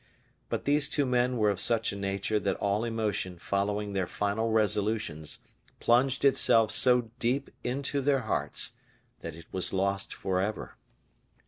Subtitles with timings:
[0.49, 4.49] But these two men were of such a nature that all emotion following their final
[4.49, 5.41] resolutions
[5.79, 8.71] plunged itself so deep into their hearts
[9.19, 10.75] that it was lost forever.